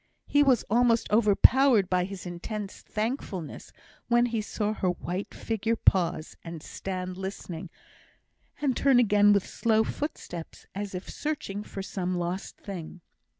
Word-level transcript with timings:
He 0.25 0.41
was 0.41 0.63
almost 0.67 1.07
overpowered 1.11 1.87
by 1.87 2.05
his 2.05 2.25
intense 2.25 2.81
thankfulness 2.81 3.71
when 4.07 4.25
he 4.25 4.41
saw 4.41 4.73
her 4.73 4.89
white 4.89 5.31
figure 5.31 5.75
pause, 5.75 6.35
and 6.43 6.63
stand 6.63 7.17
listening, 7.17 7.69
and 8.59 8.75
turn 8.75 8.97
again 8.99 9.31
with 9.31 9.45
slow 9.45 9.83
footsteps, 9.83 10.65
as 10.73 10.95
if 10.95 11.07
searching 11.07 11.61
for 11.61 11.83
some 11.83 12.17
lost 12.17 12.57
thing. 12.57 13.01